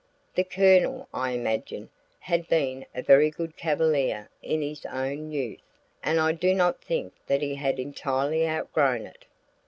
The 0.33 0.43
Colonel, 0.43 1.07
I 1.13 1.29
imagine, 1.33 1.91
had 2.21 2.47
been 2.47 2.87
a 2.95 3.03
very 3.03 3.29
good 3.29 3.55
cavalier 3.55 4.31
in 4.41 4.59
his 4.63 4.83
own 4.87 5.31
youth, 5.31 5.61
and 6.01 6.19
I 6.19 6.31
do 6.31 6.55
not 6.55 6.81
think 6.81 7.13
that 7.27 7.43
he 7.43 7.53
had 7.53 7.77
entirely 7.77 8.49
outgrown 8.49 9.05
it. 9.05 9.25